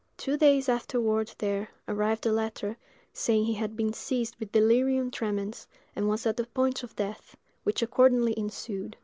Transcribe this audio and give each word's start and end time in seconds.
Two 0.17 0.35
days 0.35 0.67
afterward 0.67 1.31
there 1.37 1.69
arrived 1.87 2.25
a 2.25 2.31
letter, 2.31 2.75
saying 3.13 3.45
he 3.45 3.53
had 3.53 3.75
been 3.77 3.93
seized 3.93 4.35
with 4.37 4.51
delirium 4.51 5.11
tremens, 5.11 5.67
and 5.95 6.09
was 6.09 6.25
at 6.25 6.37
the 6.37 6.47
point 6.47 6.81
of 6.81 6.95
death; 6.95 7.37
which 7.61 7.83
accordingly 7.83 8.33
ensued. 8.35 8.97